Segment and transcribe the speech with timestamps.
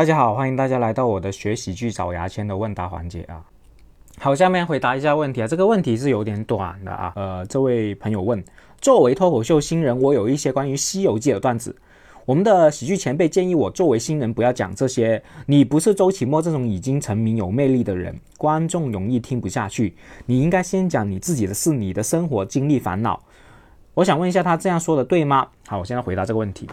[0.00, 3.44] 大家好，欢迎大家来到我的学喜剧找牙签的问答环节啊。
[4.18, 5.46] 好，下面回答一下问题啊。
[5.46, 7.12] 这个问题是有点短的啊。
[7.16, 8.42] 呃，这位朋友问：
[8.80, 11.76] 作为脱口秀新人，我有一些关于《西游记》的段子。
[12.24, 15.22] 我们的喜剧前辈建议我，作为新人不要讲这些。
[15.44, 19.94] 你不是周奇墨这种已经成名有魅力的人，观众容易听不下去。
[20.24, 23.22] 你应该先讲你自己的事，你的生活经历、烦恼。
[23.92, 25.46] 我想问一下，他这样说的对吗？
[25.66, 26.66] 好，我现在回答这个问题。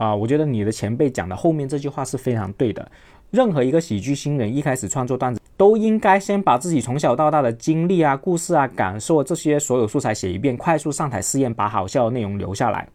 [0.00, 2.90] 啊，我觉得你的前辈讲的后面这句话是非常对的。
[3.30, 12.88] 任何一个喜剧新人一开始创作段子，都应该先把自己从小到大的经历啊、故事啊、感受这些所有素材写一遍，快速上台试验，把好笑的内容留下来。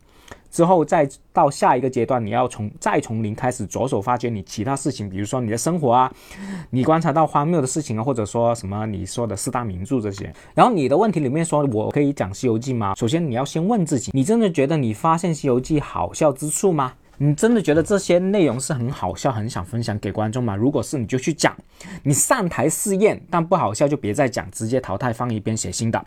[0.56, 6.10] 之后再到下一个阶段，你要从再从零开始着手发掘你其他事情，比如说你的生活啊，
[6.72, 10.34] 你观察到荒谬的事情啊，或者说什么你说的四大名著这些。
[10.54, 12.96] 然后你的问题里面说我可以讲《西游记》吗？
[12.96, 16.94] 首先你要先问自己，你真的觉得你发现《西游记》好笑之处吗？
[17.18, 20.56] 你真的觉得这些内容是很好笑，很想分享给观众吗？
[20.56, 21.54] 如果是，你就去讲。
[22.04, 26.06] 你上台试验，但不好笑就别再讲，直接淘汰，放一边写新的。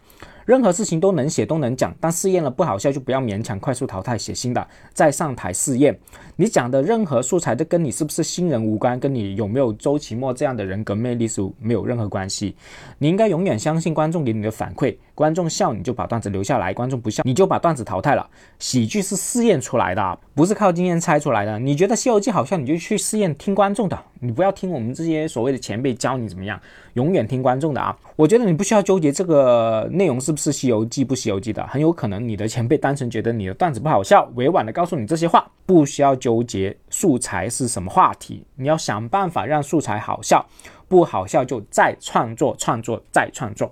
[0.48, 5.94] 任何事情都能写都能讲，但试验了不好笑就不要勉强，快速淘汰，写新的，再上台试验。
[6.36, 12.56] 你讲的任何素材都跟你是不是新人无关，跟你有没有周奇墨这样的人格魅力是没有任何关系。
[12.96, 18.26] 你应该永远相信观众给你的反馈，观众笑你就把段子留下来，观众不笑你就把段子淘汰了。
[18.58, 21.58] 喜剧是试验出来的，不是靠经验猜出来的。
[21.58, 26.60] 你觉得《西游记》好笑，你就去试验听观众的，你不要听我们这些所谓的前辈教你怎么样，
[26.94, 27.96] 永远听观众的啊。
[28.16, 40.44] 我觉得你不需要纠结这个内容是不是《西游记》不《西游记》的，很有可能你的前辈单纯觉得你的段子不好笑，委婉的告诉你这些话，不需要纠结素材是什么话题，你要想办法让素材好笑，
[40.88, 43.70] 不好笑就再创作，创作再创作。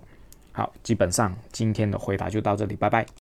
[0.53, 3.07] 好，基本上今天的回答就到这里，拜拜。